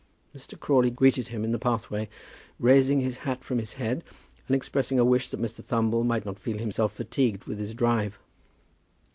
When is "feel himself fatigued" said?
6.39-7.43